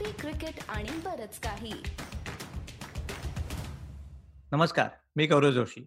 Coffee 0.00 0.12
cricket 0.12 0.54
आणि 0.68 0.88
बरच 1.04 1.40
काही. 1.40 1.72
नमस्कार 4.52 4.88
मी 5.16 5.26
गौरव 5.26 5.50
जोशी. 5.50 5.86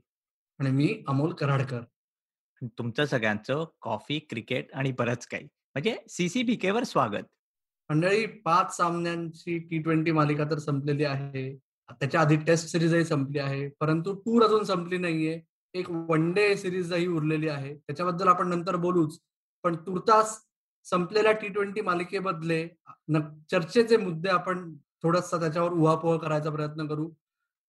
आणि 0.60 0.72
मी 0.72 1.04
अमोल 1.08 1.34
कराडकर. 1.34 1.78
आणि 1.78 2.68
तुमचं 2.78 3.06
सगळ्यांचं 3.06 3.66
कॉफी 3.82 4.20
क्रिकेट 4.20 4.74
आणि 4.74 4.92
बरंच 4.92 5.28
काही. 5.28 5.44
म्हणजे 5.44 5.98
सीसीबीके 6.10 6.72
वर 6.72 6.84
स्वागत. 6.84 7.26
मंडळी 7.90 8.26
पाच 8.26 8.78
सामन्यांची 8.78 9.60
टी 9.60 9.82
ट्वेंटी 9.82 10.12
मालिका 10.12 10.44
तर 10.44 10.58
संपलेली 10.58 11.04
आहे. 11.04 11.58
त्याच्या 11.92 12.22
आधी 12.22 12.36
टेस्ट 12.36 12.68
सिरीजही 12.68 13.06
संपली 13.06 13.40
आहे. 13.40 13.70
परंतु 13.70 14.14
टूर 14.14 14.44
अजून 14.44 14.64
संपली 14.64 14.98
नाहीये. 14.98 15.42
एक 15.74 15.90
वन 15.90 16.34
डे 16.34 16.58
सिरीजही 16.58 17.08
उरलेली 17.08 17.48
आहे. 17.48 17.76
त्याच्याबद्दल 17.76 18.28
आपण 18.28 18.50
नंतर 18.50 18.76
बोलूच. 18.76 19.20
पण 19.64 19.76
तुर्तास 19.76 20.42
संपलेल्या 20.86 21.32
टी 21.32 21.48
ट्वेंटी 21.48 21.82
मालिकेमधले 21.82 22.68
चर्चेचे 23.52 23.98
मुद्दे 23.98 24.30
आपण 24.30 24.74
थोडासा 25.04 25.40
त्याच्यावर 25.40 25.72
उहापोह 25.72 26.18
करायचा 26.18 26.50
प्रयत्न 26.50 26.88
करू. 26.88 27.10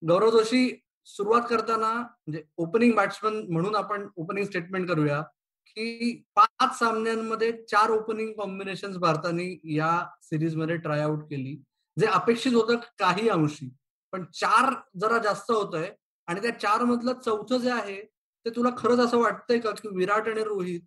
गौरव 0.02 0.30
जोशी 0.30 0.68
सुरुवात 1.09 1.42
करताना 1.50 1.92
म्हणजे 1.92 2.42
ओपनिंग 2.56 2.95
बॅट्समन 2.96 3.41
म्हणून 3.52 3.74
आपण 3.77 4.06
ओपनिंग 4.16 4.46
स्टेटमेंट 4.46 4.88
करूया 4.88 5.20
की 5.66 6.12
पाच 6.36 6.78
सामन्यांमध्ये 6.78 7.50
चार 7.70 7.91
ओपनिंग 7.91 8.32
कॉम्बिनेशन 8.32 8.96
भारताने 9.00 9.46
या 9.74 9.91
सिरीजमध्ये 10.22 10.77
ट्राय 10.77 11.00
आउट 11.00 11.22
केली 11.30 11.55
जे 11.96 12.06
अपेक्षित 12.06 12.55
होतं 12.55 12.77
काही 12.98 13.28
अंशी. 13.28 13.69
पण 14.12 14.24
चार 14.34 14.72
जरा 15.00 15.19
जास्त 15.19 15.50
होत 15.50 15.74
आहे 15.74 15.91
आणि 16.28 16.41
त्या 16.41 16.58
चार 16.60 16.84
मधलं 16.84 17.20
चौथं 17.24 17.58
जे 17.58 17.70
आहे 17.70 18.00
ते 18.46 18.50
तुला 18.56 18.70
खरंच 18.78 18.98
असं 18.98 19.19
वाटतंय 19.19 19.58
का 19.58 19.70
की 19.72 19.88
विराट 19.96 20.28
आणि 20.28 20.42
रोहित 20.44 20.80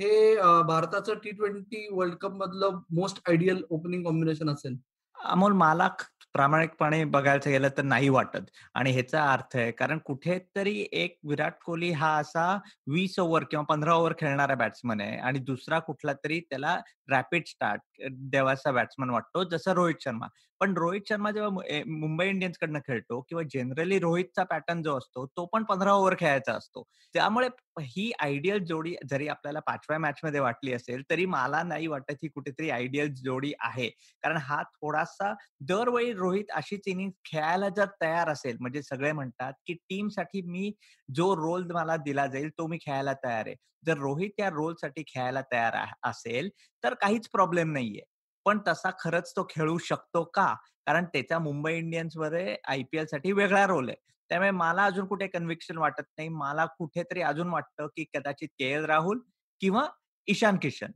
हे 0.00 0.36
भारताचं 0.66 1.14
टी 1.14 1.30
ट्वेंटी 1.30 1.86
वर्ल्ड 1.92 2.14
कप 2.20 2.32
मधलं 2.32 2.78
मोस्ट 2.94 3.18
आयडियल 3.28 3.62
ओपनिंग 3.70 4.04
कॉम्बिनेशन 4.04 4.50
असेल. 4.50 4.76
अमोल 5.16 5.52
मला 5.52 5.88
प्रामाणिकपणे 6.34 7.04
बघायचं 7.04 7.50
गेलं 7.50 7.68
तर 7.76 7.82
नाही 7.82 8.08
वाटत. 8.08 8.40
आणि 8.74 8.90
ह्याचा 8.92 9.22
अर्थ 9.32 9.56
आहे 9.56 9.70
कारण 9.70 9.98
कुठेतरी 10.06 10.86
एक 10.92 11.16
विराट 11.28 11.54
कोहली 11.64 11.90
हा 11.92 12.14
असा 12.18 12.46
वीस 12.86 13.18
ओव्हर 13.18 13.44
किंवा 13.50 13.64
पंधरा 13.68 13.94
ओव्हर 13.94 14.12
खेळणारा 14.18 14.54
बॅट्समन 14.54 15.00
आहे 15.00 15.16
आणि 15.18 15.38
दुसरा 15.38 15.78
कुठला 15.78 16.12
तरी 16.24 16.40
त्याला 16.40 16.76
रॅपिड 17.10 17.46
स्टार्ट 17.46 18.02
देवाचा 18.32 18.72
बॅट्समन 18.72 19.10
वाटतो 19.10 19.44
जसं 19.48 19.72
रोहित 19.72 20.02
शर्मा. 20.04 20.26
पण 20.60 20.72
रोहित 20.76 21.00
शर्मा 21.08 21.30
जेव्हा 21.30 21.80
मुंबई 21.88 22.26
इंडियन्स 22.28 22.58
कडनं 22.58 22.78
खेळतो 22.86 23.20
किंवा 23.28 23.42
जनरली 23.54 23.98
रोहितचा 23.98 24.44
पॅटर्न 24.44 24.82
जो 24.82 24.96
असतो 24.98 25.24
तो 25.36 25.44
पण 25.52 25.64
पंधरा 25.64 25.92
ओव्हर 25.92 26.14
खेळायचा 26.20 26.52
असतो. 26.52 26.82
त्यामुळे 27.14 27.48
ही 27.82 28.10
आयडियल 28.20 28.64
जोडी 28.64 28.94
जरी 29.10 29.28
आपल्याला 29.28 29.60
पाचव्या 29.66 29.98
मॅच 29.98 30.20
मध्ये 30.24 30.40
वाटली 30.40 30.72
असेल 30.72 31.02
तरी 31.10 31.26
मला 31.26 31.62
नाही 31.62 31.86
वाटत 31.86 32.12
ही 32.22 32.28
कुठेतरी 32.28 32.70
आयडियल 32.70 33.12
जोडी 33.14 33.52
आहे. 33.60 33.88
कारण 34.22 34.36
हा 34.36 34.62
थोडासा 34.64 35.32
दरवेळी 35.68 36.12
रोहित 36.12 36.50
अशीच 36.54 36.88
इनिंग 36.88 37.10
खेळायला 37.24 37.68
जर 37.68 37.86
तयार 38.02 38.28
असेल 38.28 38.56
म्हणजे 38.60 38.82
सगळे 38.82 39.12
म्हणतात 39.12 39.52
की 39.66 39.74
टीमसाठी 39.88 40.42
मी 40.42 40.72
जो 41.08 41.34
रोल 41.36 41.70
मला 41.72 41.96
दिला 41.96 42.26
जाईल 42.26 42.48
तो 42.58 42.66
मी 42.66 42.78
खेळायला 42.78 43.12
तयार 43.24 43.46
आहे. 43.46 43.54
जर 43.86 43.98
रोहित 43.98 44.40
या 44.40 44.48
रोलसाठी 44.50 45.02
खेळायला 45.06 45.40
तयार 45.52 45.76
असेल 46.04 46.48
तर 46.84 46.94
काहीच 46.94 47.28
प्रॉब्लेम 47.32 47.72
नाहीये. 47.72 48.02
पण 48.44 48.58
तसा 48.68 48.90
खरंच 49.00 49.32
तो 49.36 49.46
खेळू 49.50 49.78
शकतो 49.78 50.24
का? 50.24 50.54
कारण 50.86 51.04
त्याचा 51.04 51.38
मुंबई 51.38 51.76
इंडियन्समध्ये 51.76 52.56
आयपीएलसाठी 52.68 53.32
वेगळा 53.32 53.66
रोल 53.66 53.88
आहे. 53.88 53.96
त्यामुळे 54.28 54.50
मला 54.50 54.84
अजून 54.84 55.06
कुठे 55.06 55.26
कन्व्हिक्शन 55.26 55.78
वाटत 55.78 56.02
नाही. 56.18 56.28
मला 56.28 56.66
कुठेतरी 56.66 57.20
अजून 57.20 57.48
वाटतं 57.48 57.86
की 57.86 58.04
कदाचित 58.14 58.48
के 58.58 58.64
एल 58.64 58.84
राहुल 58.84 59.20
किंवा 59.60 59.86
ईशान 60.26 60.56
किशन. 60.56 60.90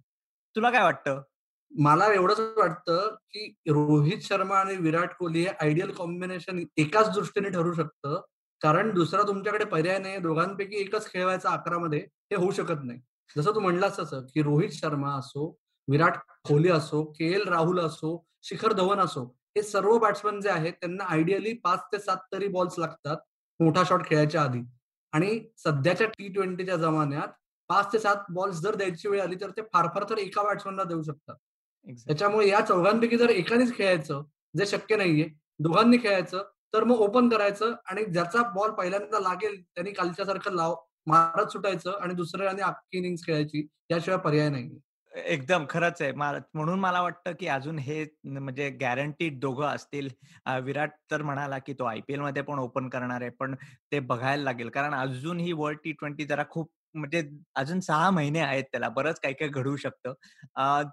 तुला 0.57 0.71
काय 0.71 0.83
वाटतं? 0.83 1.23
मला 1.79 2.13
एवढंच 2.13 2.41
वाटतं 2.41 3.15
की 3.15 3.55
रोहित 3.67 4.19
शर्मा 4.23 4.59
आणि 4.59 4.77
विराट 4.77 5.13
कोहली 5.15 5.41
हे 5.41 5.53
आयडियल 5.61 5.91
कॉम्बिनेशन 5.91 6.65
एकाच 6.77 7.11
दृष्टीने 7.11 7.51
ठरू 7.51 7.73
शकतं. 7.73 8.21
कारण 8.61 8.95
दुसरा 8.95 9.23
तुमच्याकडे 9.23 9.65
पर्याय 9.65 9.99
नाही. 9.99 10.19
दोघांपैकी 10.19 10.77
एकच 10.77 11.13
खेळवायचा 11.13 11.51
अकरामध्ये 11.51 11.99
हे 11.99 12.35
होऊ 12.35 12.51
शकत 12.51 12.85
नाही. 12.85 13.01
जसं 13.37 13.55
तू 13.55 13.61
म्हणलास 13.61 13.99
तसं 13.99 14.21
की 14.35 14.43
रोहित 14.43 14.71
शर्मा 14.71 15.11
असो 15.11 15.59
विराट 15.89 16.17
कोहली 16.49 16.69
असो 16.71 17.03
के 17.19 17.33
एल 17.35 17.49
राहुल 17.49 17.81
असो 17.81 18.17
शिखर 18.45 18.73
धवन 18.73 19.01
असो 19.01 19.25
हे 19.57 19.63
सर्व 19.63 19.97
बॅट्समन 19.99 20.41
जे 20.41 20.49
आहेत 20.51 20.73
त्यांना 20.73 21.05
आयडियली 21.05 21.53
पाच 21.65 21.81
ते 21.93 21.99
सात 21.99 22.17
तरी 22.33 22.49
बॉल्स 22.49 22.79
लागतात 22.79 23.17
मोठा 23.61 23.83
शॉट 23.89 24.05
खेळायच्या 24.07 24.43
आधी. 24.43 24.61
आणि 25.13 25.39
सध्याच्या 25.59 26.07
टी 26.09 26.29
ट्वेंटीच्या 26.35 26.77
जमान्यात 26.77 27.29
पाच 27.71 27.93
ते 27.93 27.99
सात 27.99 28.31
बॉल्स 28.35 28.61
जर 28.61 28.75
द्यायची 28.77 29.09
वेळ 29.09 29.21
आली 29.23 29.35
तर 29.41 29.51
ते 29.57 29.63
फार 29.73 29.87
फार 29.95 30.05
तर 30.11 30.19
एका 30.19 30.43
बॅट्समनला 30.43 30.85
देऊ 30.85 31.03
शकतात. 31.03 31.37
त्याच्यामुळे 32.07 32.49
या 32.49 32.61
चौघांपैकी 32.67 33.17
जर 33.17 33.31
एकानेच 33.31 33.75
खेळायचं 33.77 34.23
जे 34.55 34.67
शक्य 34.67 34.97
नाहीये 34.97 35.29
दोघांनी 35.61 35.97
खेळायचं 35.99 36.43
तर 36.75 36.85
मग 36.85 37.01
ओपन 37.01 37.29
करायचं 37.29 37.75
आणि 37.91 38.05
ज्याचा 38.05 38.43
बॉल 38.55 38.71
पहिल्यांदा 38.71 39.21
लागेल 39.21 39.61
त्यांनी 39.63 39.93
कालच्या 39.93 40.25
सारखं 40.27 40.55
लाव 40.55 40.75
मारत 41.07 41.53
सुटायचं 41.53 41.99
आणि 42.01 42.15
दुसऱ्याने 42.15 42.63
अख्खी 42.63 42.99
इनिंग्स 42.99 43.27
खेळायची 43.27 43.67
याशिवाय 43.91 44.19
पर्याय 44.19 44.49
नाहीये. 44.49 44.79
एकदम 45.15 45.65
खरंच 45.71 46.01
आहे. 46.03 46.13
म्हणून 46.13 46.79
मला 46.81 47.01
वाटतं 47.03 47.33
की 47.41 47.47
अजून 47.47 47.79
हे 47.79 48.05
म्हणजे 48.25 48.69
गॅरंटीड 48.81 49.39
दोघं 49.41 49.67
असतील 49.67 50.09
विराट 50.65 50.91
तर 51.11 51.23
म्हणाला 51.23 51.59
की 51.59 51.73
तो 51.79 51.85
आयपीएलमध्ये 51.85 52.43
पण 52.43 52.59
ओपन 52.59 52.89
करणार 52.89 53.21
आहे 53.21 53.31
पण 53.41 53.55
ते 53.93 54.01
बघायला 54.01 54.43
लागेल. 54.43 54.69
कारण 54.69 54.95
अजून 54.95 55.41
ही 55.41 55.53
वर्ल्ड 55.53 55.79
टी 55.85 55.93
ट्वेंटी 55.93 56.25
जरा 56.27 56.45
खूप 56.51 56.71
म्हणजे 56.95 57.23
अजून 57.57 57.81
सहा 57.81 58.11
महिने 58.11 58.41
आहेत 58.41 58.65
त्याला 58.73 58.89
बरंच 58.97 59.21
काही 59.21 59.35
काही 59.35 59.51
घडू 59.51 59.77
शकतं. 59.77 60.13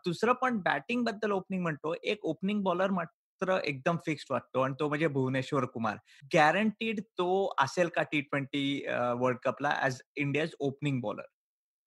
दुसरं 0.05 0.33
पण 0.41 0.57
बॅटिंगबद्दल 0.65 1.31
ओपनिंग 1.31 1.61
म्हणतो. 1.63 1.93
एक 2.03 2.25
ओपनिंग 2.25 2.61
बॉलर 2.63 2.91
मात्र 2.91 3.57
एकदम 3.63 3.97
फिक्स्ड 4.05 4.31
वाटतो 4.31 4.61
आणि 4.61 4.73
तो 4.79 4.87
म्हणजे 4.89 5.07
भुवनेश्वर 5.07 5.65
कुमार. 5.73 5.97
गॅरंटीड 6.33 6.99
तो 7.17 7.53
असेल 7.63 7.89
का 7.95 8.03
टी 8.11 8.21
ट्वेंटी 8.21 8.83
वर्ल्ड 9.19 9.37
कपला 9.43 9.73
ऍज 9.83 10.01
इंडियाज 10.15 10.55
ओपनिंग 10.59 11.01
बॉलर 11.01 11.23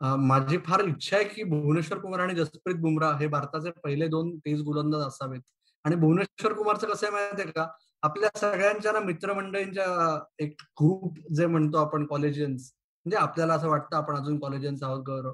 माझी 0.02 0.58
फार 0.58 0.80
इच्छा 0.80 1.16
आहे 1.16 1.24
की 1.24 1.42
भुवनेश्वर 1.42 1.98
कुमार 1.98 2.20
आणि 2.20 2.34
जसप्रीत 2.34 2.76
बुमराह 2.76 3.18
हे 3.18 3.26
भारताचे 3.26 3.70
पहिले 3.70 4.08
दोन 4.08 4.36
तेज 4.38 4.62
गोलंदाज 4.62 5.02
असावेत. 5.02 5.40
आणि 5.84 5.96
भुवनेश्वर 5.96 6.52
कुमारचं 6.52 6.86
कसं 6.86 7.06
आहे 7.06 7.14
माहितीये 7.14 7.52
का? 7.52 7.66
आपल्या 8.02 8.30
सगळ्यांच्या 8.38 8.92
ना 8.92 9.00
मित्रमंडळींच्या 9.00 10.18
एक 10.38 10.54
ग्रुप 10.80 11.18
जे 11.34 11.46
म्हणतो 11.46 11.78
आपण 11.78 12.06
कॉलेजियन्स 12.06 12.72
म्हणजे 13.06 13.16
आपल्याला 13.16 13.54
असं 13.54 13.68
वाटतं 13.68 13.96
आपण 13.96 14.16
अजून 14.16 14.38
कॉलेजियन्स 14.38 14.82
आहोत 14.82 15.02
गौरव. 15.06 15.32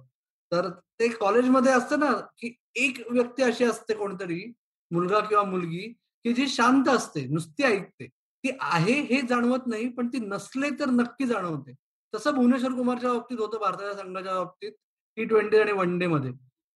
तर 0.52 0.68
ते 0.70 1.08
कॉलेजमध्ये 1.08 1.72
असतं 1.72 2.00
ना 2.00 2.12
की 2.38 2.54
एक 2.74 3.00
व्यक्ती 3.10 3.42
अशी 3.42 3.64
असते 3.64 3.94
कोणतरी 3.94 4.52
मुलगा 4.90 5.20
किंवा 5.20 5.44
मुलगी 5.44 5.88
की 6.24 6.32
जी 6.32 6.48
शांत 6.48 6.88
असते 6.88 7.26
नुसती 7.26 7.62
ऐकते. 7.62 8.06
ती 8.06 8.50
आहे 8.60 8.92
हे 8.92 9.20
जाणवत 9.22 9.66
नाही 9.66 9.88
पण 9.88 10.08
ती 10.08 10.18
नसले 10.18 10.70
तर 10.70 10.90
नक्की 10.90 11.26
जाणवते. 11.26 11.74
तसं 12.14 12.34
भुवनेश्वर 12.34 12.72
कुमारच्या 12.72 13.12
बाबतीत 13.12 13.38
होतं 13.38 13.58
भारताच्या 13.60 13.94
संघाच्या 13.94 14.34
बाबतीत 14.34 14.72
टी 15.18 15.24
ट्वेंटी 15.24 15.58
आणि 15.58 15.72
वन 15.72 15.98
डे 15.98 16.06
मध्ये. 16.06 16.30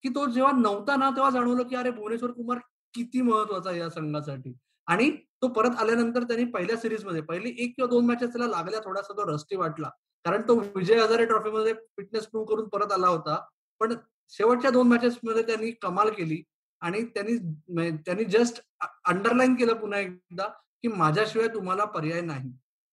की 0.04 0.08
तो 0.08 0.26
जेव्हा 0.30 0.52
नव्हता 0.52 0.96
ना 0.96 1.10
तेव्हा 1.10 1.30
जाणवलं 1.30 1.62
की 1.68 1.76
अरे 1.76 1.90
भुवनेश्वर 1.90 2.30
कुमार 2.30 2.58
किती 2.94 3.20
महत्त्वाचा 3.22 3.70
आहे 3.70 3.78
या 3.80 3.88
संघासाठी. 3.90 4.52
आणि 4.86 5.10
तो 5.42 5.48
परत 5.48 5.76
आल्यानंतर 5.80 6.22
त्यांनी 6.22 6.44
पहिल्या 6.52 6.76
सिरीजमध्ये 6.76 7.20
पहिली 7.22 7.54
एक 7.58 7.72
किंवा 7.76 7.88
दोन 7.90 8.06
मॅचेस 8.06 8.32
त्याला 8.32 8.46
लागल्या 8.48 8.80
थोडासा 8.84 9.12
तो 9.16 9.26
रस्टी 9.32 9.56
वाटला. 9.56 9.88
कारण 10.24 10.42
तो 10.48 10.54
विजय 10.76 11.00
हजारे 11.00 11.24
ट्रॉफीमध्ये 11.26 11.72
फिटनेस 11.96 12.26
प्रूव्ह 12.26 12.48
करून 12.48 12.68
परत 12.68 12.92
आला 12.92 13.08
होता. 13.08 13.36
पण 13.80 13.94
शेवटच्या 14.32 14.70
दोन 14.70 14.88
मॅचेस 14.88 15.18
मध्ये 15.24 15.42
त्यांनी 15.42 15.70
कमाल 15.82 16.10
केली. 16.10 16.42
आणि 16.82 17.02
त्यांनी 17.06 17.36
त्यांनी 17.96 18.24
जस्ट 18.24 18.60
अंडरलाईन 19.04 19.54
केलं 19.54 19.74
पुन्हा 19.74 20.00
एकदा 20.00 20.46
की 20.82 20.88
माझ्याशिवाय 20.88 21.48
तुम्हाला 21.48 21.84
पर्याय 21.84 22.20
नाही. 22.20 22.50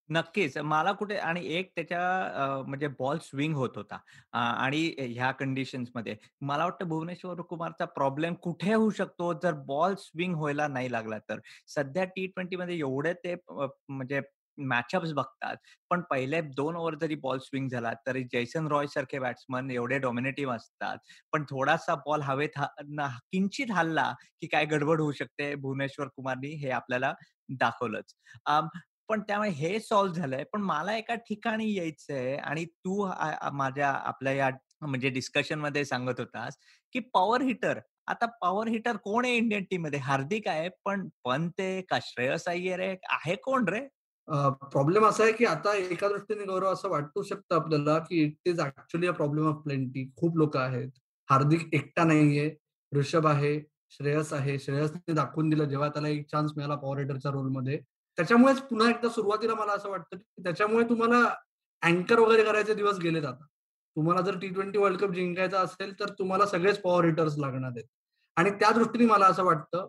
नक्कीच. 0.10 0.58
मला 0.60 0.92
कुठे 0.92 1.16
आणि 1.20 1.46
एक 1.58 1.72
त्याच्या 1.76 2.64
म्हणजे 2.68 2.88
बॉल 3.00 3.18
स्विंग 3.24 3.56
होत 3.56 3.78
होता. 3.78 3.98
आणि 4.34 4.82
ह्या 5.00 5.32
कंडिशन्समध्ये 5.40 6.16
मला 6.42 6.64
वाटतं 6.64 6.88
भुवनेश्वर 6.90 7.42
कुमारचा 7.50 7.86
प्रॉब्लेम 7.96 8.34
कुठे 8.44 8.74
होऊ 8.74 8.90
शकतो? 8.98 9.32
जर 9.44 9.54
बॉल 9.68 9.96
स्विंग 10.00 10.36
व्हायला 10.38 10.68
नाही 10.68 10.92
लागला 10.92 11.18
तर. 11.30 11.40
सध्या 11.68 12.04
टी 12.06 12.26
ट्वेंटी 12.28 12.56
मध्ये 12.56 12.78
एवढे 12.80 13.14
ते 13.24 13.36
म्हणजे 13.50 14.22
मॅचअप्स 14.58 15.12
बघतात. 15.14 15.56
पण 15.92 16.02
पहिले 16.10 16.40
दोन 16.56 16.76
ओव्हर 16.76 16.96
जरी 17.02 17.16
बॉल 17.18 17.38
स्विंग 17.40 17.68
झाला 17.70 17.92
तरी 18.08 18.24
जैसन 18.34 18.68
रॉय 18.68 18.88
सारखे 18.94 19.20
बॅट्समन 19.20 19.70
एवढे 19.72 19.98
डॉमिनेटिव्ह 20.00 20.54
असतात. 20.56 20.98
पण 21.34 21.44
थोडासा 21.50 21.96
बॉल 22.06 22.22
हवेत 22.24 22.60
किंचित 23.32 23.72
हल्ला 23.72 24.12
की 24.42 24.48
काय 24.48 24.66
गडबड 24.72 25.02
होऊ 25.02 25.12
शकते 25.20 25.54
भुवनेश्वर 25.58 26.08
कुमारनी 26.16 26.54
हे 26.56 26.70
आपल्याला 26.72 27.14
दाखवलंच. 27.60 28.14
पण 29.10 29.22
त्यामुळे 29.28 29.50
हे 29.50 29.80
सॉल्व्ह 29.80 30.16
झालंय. 30.16 30.44
पण 30.54 30.62
मला 30.62 30.96
एका 30.98 31.16
ठिकाणी 31.28 31.74
यायचंय 31.74 32.36
आणि 32.38 32.66
तू 32.66 33.06
माझ्या 33.54 33.90
आपल्या 33.90 34.34
या 34.34 34.50
म्हणजे 34.82 35.10
डिस्कशनमध्ये 35.10 35.86
सांगत 35.86 36.20
होतास 36.20 36.58
की 36.94 37.00
पॉवर 37.14 37.42
हिटर. 37.42 37.80
आता 38.08 38.26
पॉवर 38.42 38.68
हिटर 38.68 38.98
कोण 38.98 39.26
आहे 39.26 39.36
इंडियन 39.38 39.64
टीममध्ये 39.72 40.00
हार्दिक 40.00 40.48
आहे 40.48 40.70
पण 40.86 41.08
पंत 41.26 41.60
आहे 41.60 41.82
का 41.90 41.98
श्रेयस 42.02 42.48
अय्यर 42.50 42.80
आहे? 42.80 42.96
आहे 43.12 43.36
कोण 43.44 43.68
रे? 43.70 43.80
प्रॉब्लेम 44.28 45.06
असा 45.06 45.24
आहे 45.24 45.34
की 45.34 45.46
आता 45.46 45.74
एका 45.76 46.08
दृष्टीने 46.08 46.44
गौरव 46.46 46.72
असं 46.72 46.90
वाटू 46.90 47.22
शकतं 47.24 47.56
आपल्याला 47.56 47.98
की 48.00 48.22
it 48.24 48.50
is 48.50 48.60
actually 48.62 49.08
a 49.08 49.12
problem 49.12 49.48
of 49.48 49.62
plenty. 49.64 50.10
खूप 50.18 50.38
लोक 50.38 50.58
आहेत. 50.58 50.90
हार्दिक 51.30 51.68
एकटा 51.74 52.04
नाहीये. 52.04 52.56
ऋषभ 52.92 53.28
आहे. 53.28 53.60
श्रेयस 53.92 54.34
आहे. 54.34 54.58
श्रेयसने 54.60 55.14
दाखवून 55.14 55.50
दिलं. 55.50 55.66
जेव्हा 55.66 55.90
त्याला 55.90 56.08
एक 56.08 56.26
चान्स 56.32 56.52
मिळाला 56.56 56.76
पॉवर 56.76 57.00
हिटरच्या 57.00 57.32
रोलमध्ये 57.32 57.80
त्याच्यामुळेच 58.18 58.60
पुन्हा 58.62 58.90
एकदा 58.90 59.10
सुरुवातीला 59.10 59.54
मला 59.56 59.72
असं 59.72 59.90
वाटतं 59.90 60.18
की 60.18 60.44
त्याच्यामुळे 60.44 60.86
तुम्हाला 60.90 61.24
अँकर 61.82 62.20
वगैरे 62.20 62.44
करायचे 62.44 62.74
दिवस 62.74 62.98
गेले 63.00 63.20
आता. 63.20 63.46
तुम्हाला 63.96 64.22
जर 64.22 64.38
टी 64.40 64.48
ट्वेंटी 64.48 64.80
वर्ल्ड 64.80 65.00
कप 65.00 65.12
जिंकायचा 65.12 65.60
असेल 65.60 66.00
तर 66.00 66.10
तुम्हाला 66.20 66.46
सगळेच 66.46 66.82
पॉवर 66.82 67.06
हिटर्स 67.06 67.38
लागणार 67.38 67.70
आहेत. 67.70 67.86
आणि 68.38 68.52
त्या 68.52 68.72
दृष्टीने 68.72 69.06
मला 69.06 69.26
असं 69.26 69.44
वाटतं 69.44 69.88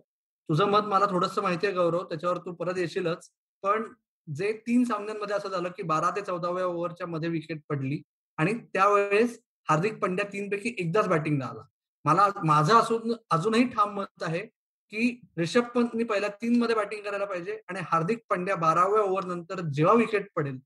तुझं 0.49 0.69
मत 0.71 0.87
मला 0.89 1.07
थोडंसं 1.07 1.43
माहिती 1.43 1.67
आहे 1.67 1.75
गौरव 1.77 2.03
त्याच्यावर 2.05 2.39
तू 2.39 2.53
परत 2.55 2.79
येशीलच. 2.79 3.29
पण 3.63 3.85
जे 4.29 4.53
तीन 4.67 4.85
सामन्यांमध्ये 4.85 5.37
असं 5.37 5.49
झालं 5.49 5.69
की 5.77 5.83
बारा 5.83 6.11
ते 6.17 6.21
चौदाव्या 6.23 6.67
ओव्हरच्या 6.67 7.07
मध्ये 7.07 7.29
विकेट 7.29 7.61
पडली 7.69 8.01
आणि 8.39 8.55
त्यावेळेस 8.75 9.39
हार्दिक 9.69 9.99
पंड्या 9.99 10.25
तीन 10.33 10.49
पैकी 10.51 10.75
एकदाच 10.79 11.09
बॅटिंगला 11.09 11.47
आला. 11.47 11.63
मला 12.05 12.29
माझं 12.45 12.75
असून 12.75 13.13
अजूनही 13.31 13.65
ठाम 13.69 13.95
मत 13.95 14.23
आहे 14.23 14.47
की 14.93 15.21
रिषभ 15.39 15.65
पंतनी 15.75 16.05
पहिल्या 16.05 16.29
तीन 16.43 16.59
मध्ये 16.61 16.77
बॅटिंग 16.77 17.03
करायला 17.05 17.25
पाहिजे 17.25 17.59
आणि 17.69 17.81
हार्दिक 17.91 18.23
पांड्या 18.31 18.57
बाराव्या 18.57 19.03
ओव्हर 19.03 19.25
नंतर 19.25 19.61
जेव्हा 19.75 19.95
विकेट 19.95 20.29
पडेल 20.37 20.59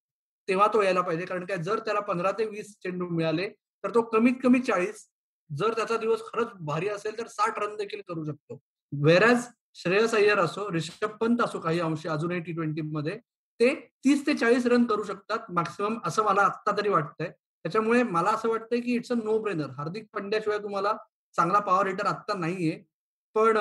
तेव्हा 0.49 0.67
तो 0.75 0.83
यायला 0.83 1.01
पाहिजे. 1.01 1.25
कारण 1.25 1.45
काय 1.47 1.57
जर 1.63 1.79
त्याला 1.85 2.01
पंधरा 2.01 2.31
ते 2.39 2.45
वीस 2.47 2.75
चेंडू 2.83 3.09
मिळाले 3.09 3.49
तर 3.85 3.95
तो 3.95 4.03
कमीत 4.13 4.35
कमी 4.43 4.61
चाळीस 4.61 5.07
जर 5.51 5.75
त्याचा 5.77 5.97
दिवस 5.97 6.23
खरंच 6.27 6.53
भारी 6.67 6.89
असेल 6.89 7.19
तर 7.19 7.27
साठ 7.29 7.59
रन 7.59 7.77
देखील 7.77 8.01
करू 8.09 8.25
शकतो. 8.25 8.59
वेरॅज 8.93 9.47
श्रेयस 9.77 10.15
अय्यर 10.15 10.39
असो 10.39 10.71
रिषभ 10.73 11.17
पंत 11.21 11.41
असो 11.43 11.59
काही 11.61 11.81
अंशी 11.81 12.09
अजूनही 12.09 12.41
टी 12.41 12.53
ट्वेंटी 12.53 12.83
मध्ये 12.83 13.17
ते 13.61 13.75
तीस 14.05 14.27
ते 14.27 14.35
चाळीस 14.35 14.67
रन 14.67 14.85
करू 14.87 15.03
शकतात 15.05 15.51
मॅक्सिमम 15.55 15.99
असं 16.07 16.25
मला 16.25 16.43
आत्ता 16.43 16.77
तरी 16.77 16.89
वाटतंय. 16.89 17.29
त्याच्यामुळे 17.29 18.03
मला 18.03 18.31
असं 18.31 18.49
वाटतंय 18.49 18.81
की 18.81 18.95
it's 18.95 19.13
a 19.13 19.15
no 19.15 19.39
brainer 19.43 19.71
Hardik 19.77 20.07
पांड्याशिवाय 20.13 20.59
तुम्हाला 20.59 20.93
चांगला 21.35 21.59
पॉवर 21.59 21.87
हिटर 21.87 22.07
आत्ता 22.07 22.35
नाहीये. 22.39 22.83
पण 23.35 23.59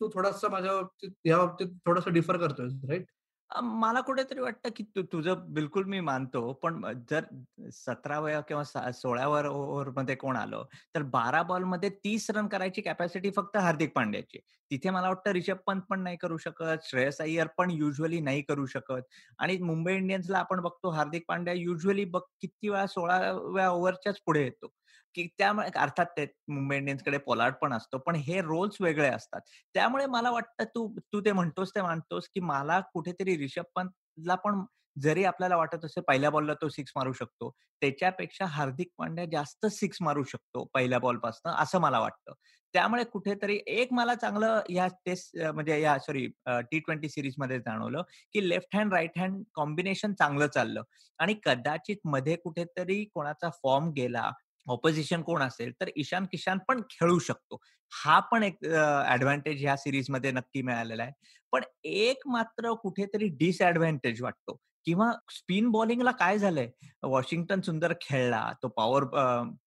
तू 0.00 0.08
थोडासा 0.14 0.48
माझ्या 0.48 0.72
बाबतीत 0.72 1.10
या 1.24 1.38
बाबतीत 1.38 1.68
थोडस 1.86 2.08
डिफर 2.08 2.36
करतोय 2.36 2.68
राईट? 2.88 3.06
मला 3.50 4.00
कुठेतरी 4.00 4.40
वाटतं 4.40 4.68
की 4.76 4.84
तू 4.96 5.02
तुझं 5.02 5.42
बिलकुल 5.54 5.84
मी 5.84 5.98
मानतो 6.00 6.52
पण 6.52 6.82
जर 7.10 7.24
सतराव्या 7.72 8.40
किंवा 8.40 8.90
सोळाव्या 8.92 9.50
ओव्हरमध्ये 9.50 10.14
कोण 10.14 10.36
आलं 10.36 10.64
तर 10.94 11.02
बारा 11.02 11.42
बॉलमध्ये 11.42 11.90
तीस 12.04 12.30
रन 12.30 12.46
करायची 12.48 12.80
कॅपॅसिटी 12.82 13.30
फक्त 13.36 13.56
हार्दिक 13.56 13.92
पांड्याची. 13.94 14.38
तिथे 14.70 14.90
मला 14.90 15.08
वाटतं 15.08 15.30
रिषभ 15.32 15.56
पंत 15.66 15.80
पण 15.90 16.02
नाही 16.02 16.16
करू 16.16 16.36
शकत 16.36 16.84
श्रेयस 16.84 17.20
अय्यर 17.20 17.46
पण 17.58 17.70
युजली 17.70 18.20
नाही 18.20 18.42
करू 18.42 18.66
शकत 18.66 19.02
आणि 19.38 19.58
मुंबई 19.58 19.94
इंडियन्सला 19.94 20.38
आपण 20.38 20.60
बघतो 20.60 20.90
हार्दिक 20.90 21.24
पांड्या 21.28 21.54
युजली 21.54 22.04
बघ 22.04 22.20
किती 22.40 22.68
वेळा 22.68 22.86
सोळाव्या 22.86 23.68
ओव्हरच्याच 23.70 24.20
पुढे 24.26 24.42
येतो. 24.44 24.72
की 25.14 25.26
त्यामुळे 25.38 25.68
अर्थात 25.76 26.06
ते 26.16 26.26
मुंबई 26.48 26.76
इंडियन्सकडे 26.76 27.18
पोलार्ड 27.18 27.54
पण 27.54 27.72
असतो 27.72 27.98
पण 27.98 28.14
हे 28.16 28.40
रोल्स 28.42 28.76
वेगळे 28.80 29.08
असतात. 29.08 29.40
त्यामुळे 29.74 30.06
मला 30.06 30.30
वाटतं 30.30 30.64
तू 30.74 30.86
तू 31.12 31.20
ते 31.20 31.32
म्हणतोस 31.32 31.74
ते 31.74 31.82
मानतोस 31.82 32.28
की 32.34 32.40
मला 32.42 32.80
कुठेतरी 32.94 33.36
रिषभ 33.38 33.64
पंतला 33.76 34.34
पण 34.34 34.64
जरी 34.96 35.24
आपल्याला 35.24 35.56
वाटत 35.56 35.84
असेल 35.84 36.02
पहिल्या 36.08 36.30
बॉलला 36.30 36.54
तो 36.54 36.68
सिक्स 36.68 36.92
मारू 36.96 37.12
शकतो 37.12 37.50
त्याच्यापेक्षा 37.82 38.44
हार्दिक 38.46 38.88
पांड्या 38.98 39.24
जास्त 39.32 39.66
सिक्स 39.66 39.98
मारू 40.00 40.22
शकतो 40.22 40.64
पहिल्या 40.74 40.98
बॉलपासून 40.98 41.52
असं 41.52 41.80
मला 41.80 42.00
वाटतं. 42.00 42.32
त्यामुळे 42.74 43.04
कुठेतरी 43.04 43.58
एक 43.66 43.92
मला 43.92 44.14
चांगलं 44.14 44.60
या 44.70 44.86
टेस्ट 45.06 45.36
म्हणजे 45.44 45.80
या 45.80 45.96
सॉरी 45.98 46.26
टी 46.46 46.78
ट्वेंटी 46.78 47.08
सिरीजमध्ये 47.08 47.58
जाणवलं 47.58 48.02
की 48.34 48.48
left 48.48 48.76
hand 48.76 48.94
right 48.94 49.18
hand 49.18 49.42
combination 49.54 50.14
चांगलं 50.14 50.46
चाललं. 50.46 50.82
आणि 51.18 51.34
कदाचित 51.44 51.96
मध्ये 52.04 52.36
कुठेतरी 52.36 53.04
कोणाचा 53.14 53.50
फॉर्म 53.62 53.90
गेला 53.96 54.30
ऑपोजिशन 54.66 55.22
कोण 55.22 55.42
असेल 55.42 55.72
तर 55.80 55.88
ईशान 55.96 56.24
किशान 56.24 56.58
पण 56.68 56.80
खेळू 56.90 57.18
शकतो. 57.18 57.58
हा 57.92 58.18
पण 58.20 58.42
एक 58.42 58.56
ऍडव्हान्टेज 58.64 59.62
ह्या 59.62 59.76
सिरीजमध्ये 59.76 60.30
नक्की 60.32 60.62
मिळालेला 60.62 61.02
आहे. 61.02 61.12
पण 61.52 61.62
एक 61.84 62.26
मात्र 62.26 62.72
कुठेतरी 62.72 63.28
डिसएडव्हान्टेज 63.38 64.22
वाटतो. 64.22 64.56
किंवा 64.84 65.10
स्पिन 65.30 65.70
बॉलिंगला 65.70 66.10
काय 66.10 66.38
झालंय? 66.38 66.68
वॉशिंग्टन 67.02 67.60
सुंदर 67.60 67.92
खेळला 68.00 68.52
तो 68.62 68.68
पॉवर 68.68 69.04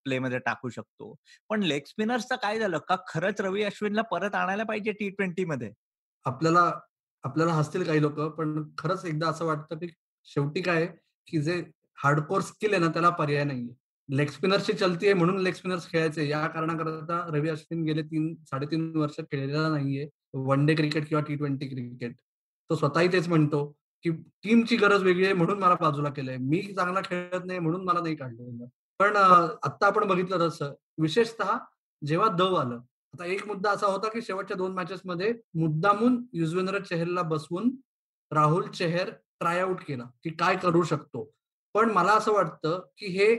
प्ले 0.04 0.20
मध्ये 0.20 0.40
टाकू 0.40 0.70
शकतो. 0.70 1.14
पण 1.50 1.64
लेग 1.64 1.82
स्पिनर्सचं 1.88 2.36
काय 2.36 2.60
झालं? 2.60 2.78
का 2.78 2.96
खरंच 3.08 3.42
रवी 3.42 3.64
अश्विनला 3.64 4.02
परत 4.02 4.36
आणायला 4.36 4.64
पाहिजे 4.64 4.92
टी 4.92 5.10
ट्वेंटी 5.10 5.46
मध्ये? 5.46 5.72
आपल्याला 6.26 6.72
आपल्याला 7.24 7.54
हसतील 7.54 7.84
काही 7.84 8.02
लोक 8.02 8.20
पण 8.38 8.62
खरंच 8.78 9.06
एकदा 9.06 9.28
असं 9.28 9.46
वाटतं 9.46 9.78
की 9.78 9.88
शेवटी 10.28 10.62
काय 10.62 10.86
की 11.28 11.42
जे 11.42 11.64
हार्डकोर 12.04 12.42
स्किल 12.42 12.74
आहे 12.74 12.82
ना 12.82 12.88
त्याला 12.88 13.10
पर्याय 13.10 13.44
नाहीये. 13.44 13.74
लेग 14.10 14.30
स्पिनर्सची 14.30 14.74
चलती 14.74 15.06
आहे 15.06 15.14
म्हणून 15.14 15.38
लेग 15.42 15.54
स्पिनर्स 15.54 15.88
खेळायचे. 15.92 16.28
या 16.28 16.46
कारणाकरता 16.48 17.20
रवी 17.34 17.50
अश्विन 17.50 17.84
गेले 17.84 18.02
तीन 18.02 18.34
साडेतीन 18.50 18.96
वर्ष 18.98 19.20
खेळलेला 19.22 19.68
नाहीये. 19.70 20.08
वन 20.34 20.66
डे 20.66 20.76
क्रिकेट 20.76 21.08
किंवा 21.10 21.24
टी 21.28 21.36
ट्वेंटी 21.36 21.68
क्रिकेट. 21.68 22.16
तो 22.70 22.76
स्वतःही 22.76 23.12
तेच 23.14 23.28
म्हणतो 23.28 23.66
की 24.04 24.10
टीमची 24.44 24.76
गरज 24.76 25.04
वेगळी 25.04 25.26
आहे 25.26 25.34
म्हणून 25.34 25.60
मला 25.60 25.76
बाजूला 25.82 26.10
केलंय. 26.10 26.38
मी 26.38 26.62
चांगला 26.74 27.02
खेळत 27.06 27.46
नाही 27.46 27.60
म्हणून 27.60 27.86
मला 27.86 28.00
नाही 28.00 28.16
काढलेलं. 28.16 28.66
पण 29.00 29.16
आता 29.16 29.86
आपण 29.88 30.08
बघितलं 30.08 30.48
तसं 30.48 30.74
विशेषतः 31.02 31.58
जेव्हा 32.02 32.28
दव 32.38 32.54
आलं 32.56 32.80
आता 33.14 33.26
एक 33.26 33.46
मुद्दा 33.48 33.72
असा 33.72 33.88
होता 33.88 34.10
की 34.10 34.22
शेवटच्या 34.22 34.58
दोन 34.58 34.72
मॅचेस 34.74 35.00
मध्ये 35.06 35.34
मुद्दामून 35.56 36.22
युजवेंद्र 36.34 36.80
चेहरला 36.80 37.22
बसवून 37.22 37.70
राहुल 38.32 38.68
चेहर 38.70 39.10
ट्राय 39.40 39.60
आउट 39.60 39.82
केला 39.88 40.04
की 40.24 40.30
काय 40.30 40.56
करू 40.58 40.84
शकतो. 40.84 41.32
पण 41.76 41.92
मला 41.92 42.14
असं 42.14 42.34
वाटतं 42.34 42.80
की 42.98 43.06
हे 43.08 43.36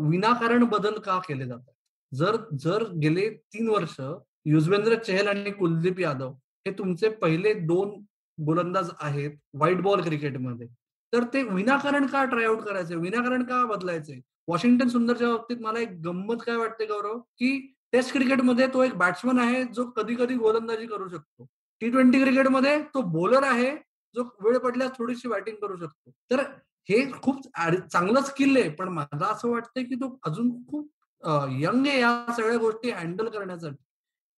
विनाकारण 0.00 0.64
बदल 0.64 0.98
का 0.98 1.18
केले 1.18 1.46
जातात? 1.46 1.72
जर 2.12 2.36
जर 2.54 2.84
गेले 3.02 3.28
तीन 3.54 3.68
वर्ष 3.68 4.00
युजवेंद्र 4.46 4.94
चहल 4.96 5.28
आणि 5.28 5.50
कुलदीप 5.50 6.00
यादव 6.00 6.32
हे 6.66 6.72
तुमचे 6.78 7.08
पहिले 7.22 7.52
दोन 7.66 7.90
गोलंदाज 8.38 8.90
आहेत 9.00 9.30
व्हाईट 9.54 9.80
बॉल 9.82 10.02
क्रिकेटमध्ये 10.02 10.66
तर 11.12 11.24
ते 11.34 11.42
विनाकारण 11.42 12.06
का 12.06 12.24
ट्रायआउट 12.24 12.60
करायचे? 12.60 12.94
विनाकारण 12.94 13.42
का 13.44 13.64
बदलायचे? 13.66 14.20
वॉशिंग्टन 14.48 14.88
सुंदरच्या 14.88 15.28
बाबतीत 15.28 15.60
मला 15.60 15.78
एक 15.80 16.00
गंमत 16.04 16.42
काय 16.46 16.56
वाटते 16.56 16.86
गौरव? 16.86 17.18
की 17.18 17.74
टेस्ट 17.92 18.12
क्रिकेटमध्ये 18.12 18.66
तो 18.74 18.82
एक 18.82 18.94
बॅट्समन 18.98 19.38
आहे 19.38 19.62
जो 19.74 19.84
कधी 19.90 20.14
कधी 20.14 20.34
गोलंदाजी 20.34 20.86
करू 20.86 21.08
शकतो. 21.08 21.46
टी 21.80 21.90
ट्वेंटी 21.90 22.22
क्रिकेटमध्ये 22.22 22.78
तो 22.94 23.00
बॉलर 23.12 23.42
आहे 23.42 23.70
जो 24.14 24.24
वेळ 24.40 24.58
पडल्यास 24.58 24.90
थोडीशी 24.98 25.28
बॅटिंग 25.28 25.56
करू 25.56 25.76
शकतो. 25.76 26.10
तर 26.30 26.42
हे 26.88 27.04
खूप 27.22 27.40
चांगलं 27.92 28.20
स्किल 28.22 28.56
आहे. 28.56 28.68
पण 28.70 28.88
मला 28.88 29.26
असं 29.26 29.48
वाटतंय 29.50 29.84
की 29.84 29.94
तो 29.94 30.18
अजून 30.26 30.50
खूप 30.66 30.90
यंग 31.60 31.86
आहे 31.86 32.00
या 32.00 32.32
सगळ्या 32.36 32.58
गोष्टी 32.58 32.90
हँडल 32.90 33.28
करण्यासाठी. 33.28 33.76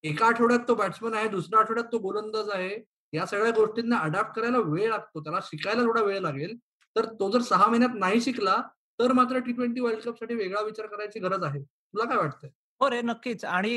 एका 0.04 0.26
आठवड्यात 0.26 0.60
तो 0.68 0.74
बॅट्समन 0.74 1.14
आहे 1.14 1.28
दुसऱ्या 1.28 1.60
आठवड्यात 1.60 1.92
तो 1.92 1.98
गोलंदाज 1.98 2.50
आहे. 2.54 2.76
या 3.12 3.26
सगळ्या 3.26 3.50
गोष्टींना 3.52 3.98
अडॅप्ट 3.98 4.34
करायला 4.36 4.58
वेळ 4.64 4.88
लागतो. 4.90 5.20
त्याला 5.20 5.38
शिकायला 5.44 5.82
थोडा 5.82 6.02
वेळ 6.02 6.20
लागेल. 6.20 6.56
तर 6.96 7.06
तो 7.20 7.30
जर 7.30 7.40
सहा 7.42 7.66
महिन्यात 7.66 7.94
नाही 7.94 8.20
शिकला 8.20 8.56
तर 8.98 9.12
मात्र 9.12 9.38
टी 9.38 9.52
ट्वेंटी 9.52 9.80
वर्ल्ड 9.80 10.00
कपसाठी 10.02 10.34
वेगळा 10.34 10.60
विचार 10.62 10.86
करायची 10.86 11.20
गरज 11.20 11.42
आहे. 11.44 11.62
तुला 11.62 12.04
काय 12.04 12.16
वाटतंय? 12.18 12.50
हो 12.80 12.88
रे 12.88 13.00
नक्कीच. 13.02 13.44
आणि 13.46 13.70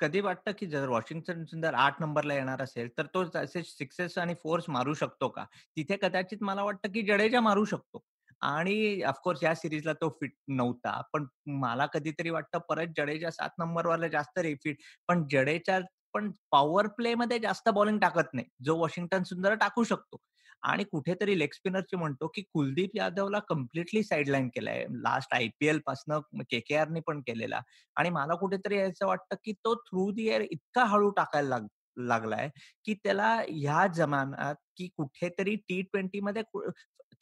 कधी 0.00 0.20
वाटतं 0.20 0.52
की 0.58 0.66
जर 0.66 0.88
वॉशिंग्टन 0.88 1.44
सुंदर 1.44 1.74
आठ 1.76 2.00
नंबरला 2.00 2.34
येणार 2.34 2.62
असेल 2.62 2.88
तर 2.98 3.06
तो 3.14 3.22
असे 3.36 3.62
सिक्सेस 3.64 4.16
आणि 4.18 4.34
फोर्स 4.42 4.64
मारू 4.68 4.94
शकतो 4.94 5.28
का? 5.28 5.44
तिथे 5.76 5.96
कदाचित 6.02 6.42
मला 6.42 6.62
वाटतं 6.62 6.92
की 6.92 7.02
जडेजा 7.04 7.40
मारू 7.40 7.64
शकतो. 7.64 8.02
आणि 8.42 9.02
ऑफकोर्स 9.02 9.42
या 9.42 9.54
सिरीजला 9.54 9.92
तो 10.00 10.08
फिट 10.20 10.32
नव्हता. 10.48 11.00
पण 11.12 11.26
मला 11.60 11.86
कधीतरी 11.86 12.30
वाटतं 12.30 12.58
परत 12.68 12.86
जडेजा 12.96 13.30
सात 13.30 13.50
नंबरवाला 13.58 14.08
जास्त 14.08 14.38
रिफिट 14.38 14.78
पण 15.08 15.26
जडेजा 15.30 15.78
पण 16.14 16.30
पॉवर 16.52 16.86
प्ले 16.96 17.14
मध्ये 17.14 17.38
जास्त 17.38 17.68
बॉलिंग 17.70 17.98
टाकत 18.00 18.34
नाही. 18.34 18.46
जो 18.62 18.76
वॉशिंग्टन 18.78 19.22
सुंदर 19.24 19.54
टाकू 19.56 19.84
शकतो. 19.84 20.16
आणि 20.62 20.84
कुठेतरी 20.84 21.38
लेग 21.38 21.48
स्पिनरची 21.54 21.96
म्हणतो 21.96 22.26
की 22.34 22.42
कुलदीप 22.52 22.90
यादवला 22.94 23.38
कम्प्लिटली 23.48 24.02
साईडलाईन 24.02 24.48
केलाय. 24.48 24.84
लास्ट 24.90 25.34
आयपीएल 25.34 25.78
पासनं 25.86 26.20
के 26.50 26.60
के 26.60 26.76
आरने 26.76 27.00
पण 27.00 27.20
केलेला. 27.20 27.60
आणि 27.96 28.10
मला 28.10 28.34
कुठेतरी 28.34 28.78
असं 28.78 29.06
वाटतं 29.06 29.36
की 29.44 29.52
तो 29.52 29.74
थ्रू 29.74 30.10
दी 30.12 30.28
एअर 30.28 30.40
इतका 30.50 30.84
हळू 30.84 31.10
टाकायला 31.10 31.48
लाग 31.48 31.66
लागलाय 31.98 32.48
की 32.84 32.94
त्याला 32.94 33.28
ह्या 33.48 33.86
जमान्यात 33.86 34.54
की 34.76 34.88
कुठेतरी 34.96 35.54
टी 35.56 35.80
ट्वेंटी 35.82 36.20
मध्ये 36.20 36.42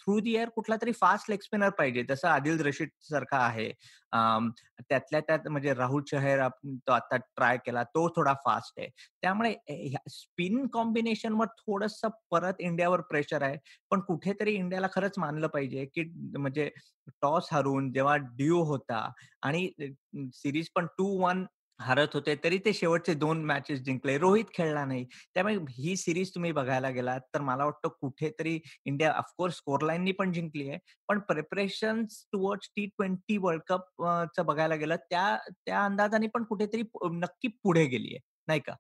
थ्रू 0.01 0.19
दी 0.21 0.35
एअर 0.37 0.49
कुठला 0.55 0.77
तरी 0.83 0.93
फास्ट 0.93 1.31
लेग 1.31 1.39
स्पिनर 1.43 1.71
पाहिजे. 1.79 2.03
जसं 2.09 2.29
आदिल 2.29 2.61
रशीद 2.67 2.89
सारखा 3.09 3.39
आहे. 3.39 3.71
त्यातल्या 4.89 5.21
त्यात 5.21 5.49
म्हणजे 5.49 5.73
राहुल 5.75 6.03
चहर 6.11 6.47
तो 6.49 6.93
आता 6.93 7.17
ट्राय 7.17 7.57
केला 7.67 7.83
तो 7.85 8.09
थोडा 8.17 8.33
फास्ट 8.45 8.79
आहे. 8.79 8.89
त्यामुळे 9.23 9.55
स्पिन 10.11 10.67
कॉम्बिनेशनवर 10.73 11.47
थोडस 11.59 12.01
परत 12.31 12.61
इंडियावर 12.61 13.01
प्रेशर 13.11 13.43
आहे. 13.43 13.57
पण 13.91 14.01
कुठेतरी 14.01 14.55
इंडियाला 14.55 14.87
खरंच 14.95 15.19
मानलं 15.19 15.47
पाहिजे 15.47 15.85
की 15.95 16.05
म्हणजे 16.39 16.71
टॉस 17.23 17.49
हरून 17.53 17.93
जेव्हा 17.93 18.17
ड्यू 18.17 18.63
होता 18.65 19.09
आणि 19.43 19.69
सिरीज 20.35 20.69
पण 20.75 20.87
टू 20.99 21.07
वन 21.23 21.45
हरत 21.81 22.15
होते 22.15 22.35
तरी 22.45 22.59
ते 22.65 22.73
शेवटचे 22.73 23.15
दोन 23.15 23.45
मॅचेस 23.45 23.81
जिंकले. 23.83 24.17
रोहित 24.19 24.45
खेळला 24.55 24.85
नाही. 24.85 25.05
त्यामुळे 25.35 25.55
ही 25.79 25.97
सिरीज 25.97 26.31
तुम्ही 26.35 26.53
बघायला 26.53 26.91
गेलात 26.91 27.21
तर 27.35 27.41
मला 27.41 27.65
वाटतं 27.65 27.89
कुठेतरी 28.01 28.59
इंडिया 28.87 29.13
ऑफकोर्स 29.13 29.57
स्कोरलाईननी 29.57 30.13
पण 30.13 30.33
जिंकली 30.33 30.69
आहे. 30.69 30.79
पण 31.09 31.19
preparation 31.29 32.05
towards 32.33 32.69
T 32.77 32.87
twenty 32.89 33.37
world 33.39 33.63
cup 33.69 34.03
च 34.37 34.45
बघायला 34.47 34.75
गेलं 34.75 34.97
त्या 35.11 35.37
त्या 35.67 35.85
अंदाजाने 35.85 36.27
पण 36.35 36.45
कुठेतरी 36.45 36.83
नक्की 37.13 37.49
पुढे 37.63 37.85
गेली 37.87 38.15
आहे 38.15 38.21
नाही 38.49 38.61
का? 38.61 38.75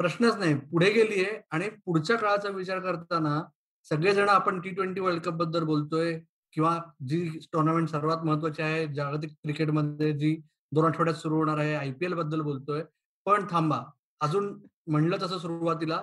प्रश्नच 0.00 0.36
नाही. 0.36 0.54
पुढे 0.70 0.90
गेलीये 0.92 1.40
आणि 1.50 1.68
पुढच्या 1.86 2.16
काळाचा 2.16 2.48
विचार 2.48 2.78
करताना 2.80 3.40
सगळेजण 3.86 4.28
आपण 4.28 4.60
टी 4.60 4.70
ट्वेंटी 4.70 5.00
वर्ल्ड 5.00 5.22
कपबद्दल 5.22 5.64
बोलतोय 5.64 6.18
किंवा 6.52 6.78
जी 7.08 7.20
टुर्नामेंट 7.52 7.88
सर्वात 7.88 8.24
महत्वाची 8.24 8.62
आहे 8.62 8.86
जागतिक 8.94 9.30
क्रिकेटमध्ये 9.32 10.12
जी 10.12 10.34
दोन 10.72 10.84
आठवड्यात 10.84 11.16
सुरू 11.16 11.36
होणार 11.36 11.58
आहे. 11.58 11.74
आयपीएलबद्दल 11.74 12.40
बोलतोय. 12.40 12.82
पण 13.26 13.46
थांबा. 13.50 13.82
अजून 14.20 14.52
म्हणलं 14.86 15.16
तसं 15.22 15.38
सुरुवातीला. 15.38 16.00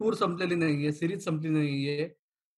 टूर 0.00 0.14
संपलेली 0.14 0.54
नाहीये. 0.54 0.92
सिरीज 0.92 1.24
संपली 1.24 1.48
नाहीये. 1.48 2.08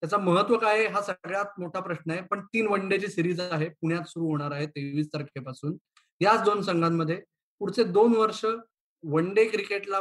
त्याचा 0.02 0.18
महत्त्व 0.18 0.56
काय 0.58 0.78
आहे? 0.78 0.86
हा 0.88 1.00
सगळ्यात 1.02 1.60
मोठा 1.60 1.80
प्रश्न 1.80 2.10
आहे. 2.10 2.20
पण 2.20 2.40
तीन 2.44 2.66
वन 2.66 2.88
डेची 2.88 3.08
सिरीज 3.08 3.40
आहे. 3.40 3.68
पुण्यात 3.80 4.08
सुरू 4.08 4.26
होणार 4.26 4.50
आहे 4.52 4.66
तेवीस 4.66 5.08
तारखेपासून. 5.12 5.76
याच 6.20 6.44
दोन 6.44 6.62
संघांमध्ये 6.62 7.20
पुढचे 7.60 7.84
दोन 7.84 8.14
वर्ष 8.16 8.44
वन 9.04 9.32
डे 9.34 9.44
क्रिकेटला 9.44 10.00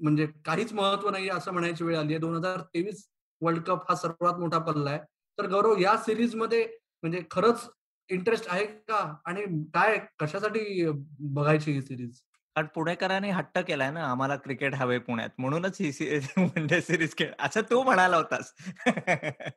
म्हणजे 0.00 0.26
काहीच 0.44 0.72
महत्त्व 0.72 1.10
नाही 1.10 1.28
असं 1.28 1.52
म्हणायची 1.52 1.84
वेळ 1.84 1.96
आली 1.98 2.12
आहे 2.12 2.20
दोन 2.20 2.34
हजार 2.36 2.60
तेवीस 2.74 3.06
वर्ल्ड 3.42 3.62
कप 3.62 3.90
हा 3.90 3.94
सर्वात 3.96 4.38
मोठा 4.38 4.58
पल्ला 4.58 4.90
आहे. 4.90 5.00
तर 5.38 5.46
गौरव 5.50 5.78
या 5.78 5.96
सिरीजमध्ये 5.96 6.64
म्हणजे 7.02 7.22
खरंच 7.30 7.68
इंटरेस्ट 8.10 8.46
आहे 8.50 8.64
का? 8.66 9.14
आणि 9.26 9.42
काय 9.74 9.98
कशासाठी 10.18 10.86
बघायची 11.34 11.72
ही 11.72 11.82
सिरीज 11.82 12.20
कारण 12.56 12.66
पुणेकरांनी 12.74 13.30
हट्ट 13.30 13.58
केलाय 13.58 13.90
ना 13.90 14.04
आम्हाला 14.04 14.36
क्रिकेट 14.36 14.74
हवे 14.74 14.98
पुण्यात. 14.98 15.28
म्हणूनच 15.38 15.76
ही 15.80 15.90
वन 16.38 16.66
डे 16.66 16.80
सिरीज 16.80 17.14
खेळ 17.18 17.32
असं 17.38 17.60
तू 17.70 17.82
म्हणाला 17.82 18.16
होतास. 18.16 18.52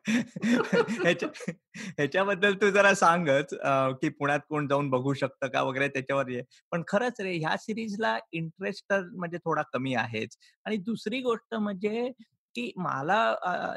ह्याच्याबद्दल 1.98 2.54
तू 2.62 2.70
जरा 2.70 2.94
सांगच 2.94 3.54
की 4.02 4.10
पुण्यात 4.10 4.40
कोण 4.50 4.68
जाऊन 4.68 4.90
बघू 4.90 5.14
शकतं 5.14 5.48
का 5.48 5.62
वगैरे 5.62 5.88
त्याच्यावर 5.88 6.30
ये. 6.30 6.42
पण 6.72 6.84
खरंच 6.88 7.22
रे 7.22 7.34
ह्या 7.38 7.56
सिरीजला 7.58 8.18
इंटरेस्ट 8.32 8.86
तर 8.90 9.02
म्हणजे 9.14 9.38
थोडा 9.38 9.62
कमी 9.74 9.94
आहेच. 9.96 10.38
आणि 10.66 10.78
दुसरी 10.78 11.22
गोष्ट 11.22 11.56
म्हणजे 11.56 12.12
की 12.56 12.72
मला 12.78 13.22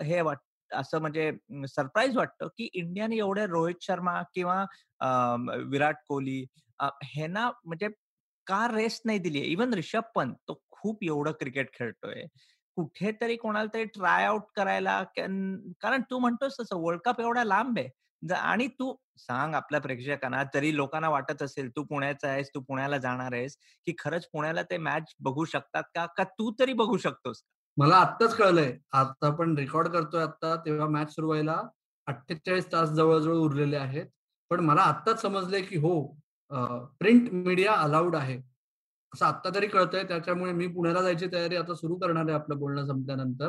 हे 0.05 0.21
वाटतं 0.21 0.45
असं 0.77 1.01
म्हणजे 1.01 1.31
सरप्राईज 1.69 2.17
वाटतं 2.17 2.49
की 2.59 2.69
इंडियाने 2.73 3.17
एवढे 3.19 3.47
रोहित 3.47 3.83
शर्मा 3.83 4.21
किंवा 4.35 4.65
विराट 5.71 5.97
कोहली 6.09 6.45
ह्यांना 6.81 7.51
म्हणजे 7.65 7.89
का 8.47 8.67
रेस्ट 8.75 9.03
नाही 9.05 9.19
दिली 9.19 9.41
इवन 9.53 9.75
रिषभ 9.75 10.03
पंत 10.15 10.35
तो 10.49 10.61
खूप 10.71 11.03
एवढं 11.05 11.33
क्रिकेट 11.41 11.73
खेळतोय. 11.75 12.23
कुठेतरी 12.77 13.37
कोणाला 13.37 13.69
तरी 13.75 13.85
ट्राय 13.85 14.25
आउट 14.25 14.43
करायला 14.57 15.03
कारण 15.17 16.01
तू 16.11 16.19
म्हणतोस 16.19 16.61
तसं 16.61 16.81
वर्ल्ड 16.81 17.01
कप 17.05 17.21
एवढा 17.21 17.45
लांब 17.45 17.79
आहे. 17.79 17.89
आणि 18.35 18.67
तू 18.81 18.95
सांग 19.19 19.55
आपल्या 19.55 19.81
प्रेक्षकांना 19.81 20.43
तरी 20.55 20.75
लोकांना 20.77 21.09
वाटत 21.09 21.43
असेल 21.43 21.69
तू 21.77 21.83
पुण्याचा 21.85 22.29
आहेस 22.29 22.51
तू 22.55 22.61
पुण्याला 22.61 22.99
जाणार 22.99 23.33
आहेस 23.33 23.57
की 23.87 23.95
खरंच 23.99 24.27
पुण्याला 24.33 24.63
ते 24.71 24.77
मॅच 24.79 25.15
बघू 25.21 25.45
शकतात 25.45 25.83
का? 25.95 26.07
का 26.07 26.25
तू 26.25 26.51
तरी 26.59 26.73
बघू 26.73 26.97
शकतोस 26.97 27.43
मला 27.77 27.97
आत्ताच 27.97 28.35
कळलंय. 28.37 28.73
आता 28.93 29.27
आपण 29.27 29.57
रेकॉर्ड 29.59 29.89
करतोय 29.89 30.23
आता 30.23 30.55
तेव्हा 30.67 30.89
मॅच 30.89 31.15
सुरू 31.15 31.27
व्हायला 31.27 31.63
अठ्ठेचाळीस 32.07 32.71
तास 32.73 32.91
जवळजवळ 32.91 33.35
उरलेले 33.37 33.77
आहेत. 33.77 34.07
पण 34.51 34.61
मला 34.61 34.83
आत्ताच 34.83 35.21
समजलंय 35.23 35.63
की 35.63 35.77
हो 35.79 36.01
प्रिंट 37.01 37.33
मीडिया 37.33 37.73
अलाउड 37.75 38.17
आहे. 38.17 38.37
असं 39.13 39.27
आत्ता 39.27 39.51
तरी 39.55 39.67
कळतंय. 39.67 40.03
त्याच्यामुळे 40.09 40.53
मी 40.53 40.67
पुण्याला 40.75 41.03
जायची 41.03 41.27
तयारी 41.33 41.57
आता 41.57 41.75
सुरू 41.75 41.95
करणार 41.99 42.25
आहे 42.29 42.35
आपलं 42.35 42.59
बोलणं 42.59 42.87
संपल्यानंतर. 42.87 43.49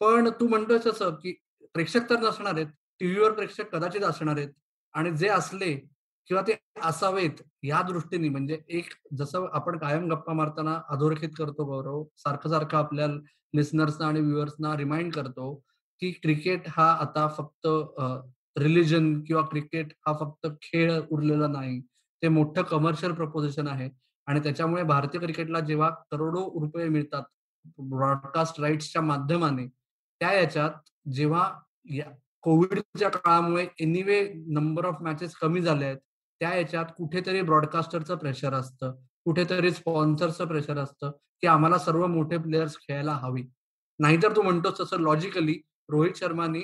पण 0.00 0.28
तू 0.40 0.48
म्हणतोय 0.48 0.78
तसं 0.86 1.14
की 1.22 1.32
प्रेक्षक 1.74 2.10
तर 2.10 2.18
नसणार 2.20 2.54
आहेत. 2.54 2.66
टीव्हीवर 3.00 3.32
प्रेक्षक 3.32 3.74
कदाचित 3.74 4.04
असणार 4.04 4.36
आहेत. 4.36 4.50
आणि 4.94 5.10
जे 5.16 5.28
असले 5.28 5.74
किंवा 6.30 6.42
ते 6.42 6.54
असावेत 6.82 7.42
या 7.62 7.80
दृष्टीने 7.82 8.28
म्हणजे 8.28 8.58
एक 8.68 8.92
जसं 9.16 9.46
आपण 9.52 9.78
कायम 9.78 10.08
गप्पा 10.10 10.32
मारताना 10.32 10.80
अधोरेखित 10.88 11.28
करतो 11.38 11.64
गौरव 11.64 12.02
सारखं 12.16 12.50
सारखं 12.50 12.76
आपल्या 12.78 13.06
लिसनर्सना 13.54 14.06
आणि 14.06 14.20
व्ह्युअर्सना 14.20 14.76
रिमाइंड 14.76 15.12
करतो 15.12 15.54
की 16.02 16.10
क्रिकेट 16.12 16.68
हा 16.68 16.90
आता 16.92 17.26
फक्त 17.28 17.66
रिलिजन 18.56 19.20
किंवा 19.22 19.42
क्रिकेट 19.42 19.92
हा 20.06 20.12
फक्त 20.12 20.46
खेळ 20.62 21.00
उरलेला 21.10 21.46
नाही. 21.46 21.80
ते 22.22 22.28
मोठं 22.28 22.62
कमर्शियल 22.62 23.12
प्रपोजिशन 23.12 23.66
आहे 23.68 23.88
आणि 24.26 24.40
त्याच्यामुळे 24.40 24.82
भारतीय 24.82 25.20
क्रिकेटला 25.20 25.60
जेव्हा 25.60 25.88
करोडो 26.10 26.44
रुपये 26.60 26.88
मिळतात 26.88 27.22
ब्रॉडकास्ट 27.78 28.60
राईट्सच्या 28.60 29.02
माध्यमाने 29.02 29.66
त्या 29.66 30.32
याच्यात 30.32 30.90
जेव्हा 31.12 31.48
कोविडच्या 32.44 33.08
काळामुळे 33.08 33.66
एनिवे 33.80 34.20
नंबर 34.46 34.86
ऑफ 34.86 35.02
मॅचेस 35.02 35.34
कमी 35.36 35.60
झाल्या 35.60 35.88
आहेत 35.88 35.98
त्या 36.40 36.54
याच्यात 36.54 36.86
कुठेतरी 36.96 37.42
ब्रॉडकास्टरचं 37.42 38.16
प्रेशर 38.16 38.54
असतं 38.54 38.94
कुठेतरी 39.26 39.70
स्पॉन्सरचं 39.70 40.46
प्रेशर 40.46 40.78
असतं 40.78 41.10
की 41.42 41.46
आम्हाला 41.46 41.78
सर्व 41.78 42.06
मोठे 42.06 42.36
प्लेयर्स 42.38 42.76
खेळायला 42.78 43.12
हवी. 43.22 43.42
नाहीतर 44.00 44.36
तू 44.36 44.42
म्हणतोस 44.42 44.80
तसं 44.80 45.00
लॉजिकली 45.02 45.54
रोहित 45.88 46.16
शर्मानी 46.16 46.60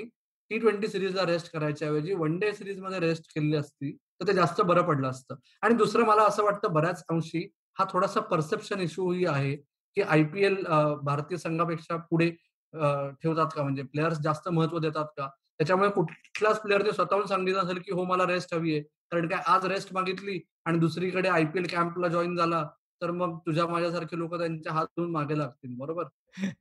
टी 0.50 0.58
ट्वेंटी 0.58 0.88
सिरीजला 0.88 1.24
रेस्ट 1.26 1.52
करायच्या 1.52 1.88
ऐवजी 1.88 2.14
वन 2.14 2.38
डे 2.38 2.52
सिरीजमध्ये 2.52 2.98
रेस्ट 3.00 3.24
केली 3.34 3.56
असती 3.56 3.92
तर 4.20 4.26
ते 4.28 4.32
जास्त 4.34 4.60
बरं 4.62 4.82
पडलं 4.86 5.08
असतं. 5.08 5.34
आणि 5.62 5.74
दुसरं 5.74 6.04
मला 6.06 6.22
असं 6.28 6.44
वाटतं 6.44 6.72
बऱ्याच 6.72 7.04
अंशी 7.10 7.46
हा 7.78 7.84
थोडासा 7.92 8.20
परसेप्शन 8.20 8.80
इश्यूही 8.80 9.24
आहे 9.26 9.54
की 9.96 10.02
आयपीएल 10.02 10.56
भारतीय 11.04 11.38
संघापेक्षा 11.38 11.96
पुढे 12.10 12.30
ठेवतात 12.30 13.46
का? 13.56 13.62
म्हणजे 13.62 13.82
प्लेयर्स 13.82 14.18
जास्त 14.22 14.48
महत्त्व 14.48 14.78
देतात 14.78 15.06
का? 15.16 15.28
त्याच्यामुळे 15.58 15.90
कुठलाच 15.90 16.60
प्लेअरने 16.62 16.92
स्वतःहून 16.92 17.26
सांगितलं 17.26 17.60
असेल 17.62 17.78
की 17.86 17.92
हो 17.92 18.04
मला 18.04 18.26
रेस्ट 18.26 18.54
हवी 18.54 18.74
आहे. 18.74 18.82
कारण 19.12 19.26
काय 19.28 19.42
आज 19.47 19.64
रेस्ट 19.66 19.92
मागितली 19.92 20.38
आणि 20.66 20.78
दुसरीकडे 20.78 21.28
आयपीएल 21.28 21.66
कॅम्पला 21.71 22.09
जॉईन 22.09 22.37
झाला 22.37 22.62
तर 23.02 23.11
मग 23.11 23.38
तुझ्या 23.38 23.66
माझ्यासारखे 23.66 24.19
लोक 24.19 24.35
त्यांच्या 24.35 24.73
हात 24.73 24.87
धुवून 24.97 25.11
मागे 25.11 25.38
लागतील 25.38 25.75
बरोबर? 25.76 26.04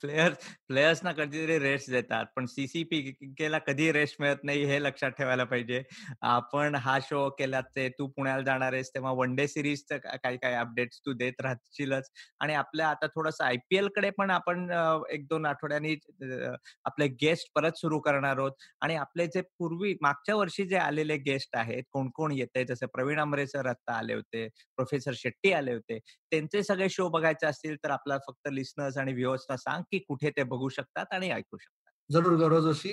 प्लेयर्स 0.00 0.36
प्लेयर्सना 0.68 1.12
कधीतरी 1.12 1.58
रेस्ट 1.58 1.90
देतात. 1.90 2.26
पण 2.36 2.46
सीसीपी 2.46 3.00
केला 3.38 3.58
कधी 3.60 3.90
रेस्ट 3.92 4.16
मिळत 4.20 4.36
नाही 4.44 4.64
हे 4.66 4.78
लक्षात 4.82 5.10
ठेवायला 5.18 5.44
पाहिजे. 5.44 5.82
आपण 6.24 6.74
हा 6.76 6.98
शो 7.02 7.28
केला 7.38 7.60
ते 7.76 7.88
तू 7.98 8.06
पुण्याला 8.08 8.42
जाणार 8.44 8.72
आहेस 8.72 8.90
तेव्हा 8.94 9.12
वन 9.18 9.34
डे 9.36 9.46
सिरीजचं 9.48 9.98
काही 10.14 10.36
काही 10.38 10.54
अपडेट्स 10.56 11.00
तू 11.06 11.12
देत 11.14 11.40
राहशीलच 11.42 12.10
आणि 12.40 12.54
आपल्या 12.54 12.88
आता 12.88 13.06
थोडस 13.14 13.40
आयपीएलकडे 13.42 14.10
पण 14.18 14.30
आपण 14.30 14.68
एक 15.10 15.26
दोन 15.28 15.46
आठवड्यांनी 15.46 15.94
आपले 16.84 17.06
गेस्ट 17.22 17.50
परत 17.54 17.78
सुरू 17.78 17.98
करणार 18.00 18.38
आहोत. 18.38 18.52
आणि 18.82 18.94
आपले 18.96 19.26
जे 19.28 19.40
पूर्वी 19.58 19.94
मागच्या 20.02 20.34
वर्षी 20.36 20.64
जे 20.68 20.76
आलेले 20.78 21.16
गेस्ट 21.20 21.56
आहेत 21.56 21.82
कोण 21.92 22.08
कोण 22.14 22.32
येते 22.32 22.64
जसे 22.64 22.86
प्रवीण 22.94 23.18
आमरे 23.20 23.46
सर 23.46 23.66
आता 23.66 23.96
आले 23.98 24.14
होते 24.14 24.46
प्रोफेसर 24.78 25.12
शेट्टी 25.16 25.52
आले 25.52 25.72
होते. 25.74 25.98
त्यांचे 26.32 26.62
सगळे 26.62 26.88
शो 26.90 27.08
बघायचे 27.10 27.46
असतील 27.46 27.76
तर 27.76 27.90
आपल्याला 27.90 28.20
फक्त 28.26 28.48
लिस्नर्स 28.52 28.96
आणि 29.04 29.12
व्ह्युअर्सला 29.12 29.56
सांग 29.56 29.82
की 29.82 29.98
कुठे 29.98 30.30
ते 30.30 30.42
बघू 30.42 30.68
शकतात 30.68 31.06
आणि 31.12 31.30
ऐकू 31.30 31.56
शकतात. 31.56 31.92
जरूर 32.12 32.38
गौरव 32.38 32.60
जोशी 32.60 32.92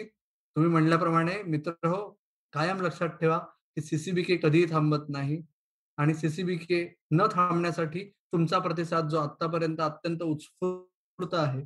तुम्ही 0.55 0.71
म्हणल्याप्रमाणे 0.71 1.41
मित्र 1.43 1.87
हो 1.87 2.09
कायम 2.53 2.81
लक्षात 2.81 3.07
ठेवा 3.07 3.37
की 3.75 3.81
सीसीबीके 3.81 4.37
कधीही 4.43 4.71
थांबत 4.71 5.09
नाही. 5.09 5.41
आणि 5.97 6.13
सीसीबीके 6.13 6.95
न 7.11 7.27
थांबण्यासाठी 7.31 8.03
तुमचा 8.33 8.59
प्रतिसाद 8.59 9.07
जो 9.07 9.19
आतापर्यंत 9.19 9.77
अत्यंत 9.79 10.21
उत्स्फूर्त 10.23 11.33
आहे 11.33 11.63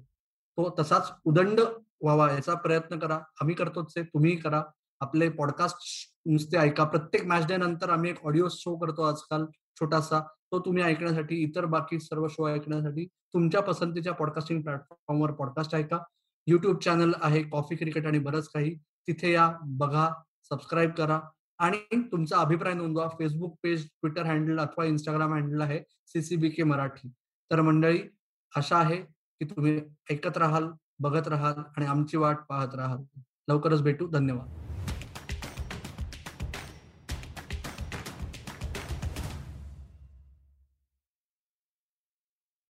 तो 0.58 0.76
तसाच 0.80 1.12
उदंड 1.24 1.60
व्हावा 1.60 2.32
याचा 2.32 2.54
प्रयत्न 2.54 3.00
करा. 3.00 3.16
आम्ही 3.42 3.56
करतोच 3.56 3.98
तुम्ही 3.98 4.36
करा. 4.36 4.64
आपले 5.00 5.30
पॉडकास्ट 5.30 5.78
नुसते 6.26 6.58
ऐका. 6.58 6.84
प्रत्येक 6.84 7.26
मॅच 7.26 7.48
डे 7.48 7.58
नंतर 7.58 7.90
आम्ही 7.90 8.10
एक 8.12 8.26
ऑडिओ 8.26 8.48
शो 8.52 8.78
करतो 8.78 9.02
आजकाल 9.02 9.46
छोटासा. 9.80 10.22
तो 10.52 10.60
तुम्ही 10.60 10.84
ऐकण्यासाठी 10.84 11.36
इतर 11.36 11.66
बाकी 11.66 12.00
सर्व 12.00 12.28
शो 12.28 12.48
ऐकण्यासाठी 12.50 13.06
तुमच्या 13.34 13.62
पसंतीच्या 13.62 14.14
पॉडकास्टिंग 14.14 14.62
प्लॅटफॉर्मवर 14.62 15.32
पॉडकास्ट 15.32 15.76
ऐका. 15.76 16.00
युट्यूब 16.48 16.78
चॅनल 16.80 17.14
आहे 17.22 17.44
कॉफी 17.44 17.76
क्रिकेट 17.76 18.06
आणि 18.06 18.20
बरंच 18.20 18.50
काही. 18.50 18.76
तिथे 19.08 19.32
या 19.32 19.52
बघा 19.66 20.10
सबस्क्राईब 20.44 20.92
करा 20.92 21.20
आणि 21.60 22.02
तुमचा 22.12 22.38
अभिप्राय 22.38 22.74
नोंदवा. 22.74 23.08
फेसबुक 23.08 23.58
पेज 23.64 23.86
ट्विटर 23.86 24.26
हँडल 24.26 24.60
अथवा 24.60 24.86
इंस्टाग्राम 24.86 25.34
हँडल 25.34 25.62
आहे 25.62 25.80
सीसीबी 26.08 26.50
के 26.50 26.64
मराठी. 26.64 27.10
तर 27.52 27.62
मंडळी 27.62 28.00
आशा 28.56 28.78
आहे 28.78 28.96
की 28.96 29.46
तुम्ही 29.46 29.80
ऐकत 30.12 30.38
राहाल 30.38 30.68
बघत 31.00 31.28
राहाल 31.28 31.54
आणि 31.78 31.86
आमची 31.86 32.18
वाट 32.18 32.38
पाहत 32.50 32.76
राहाल. 32.76 33.20
लवकरच 33.48 33.82
भेटू. 33.82 34.08
धन्यवाद. 34.08 34.65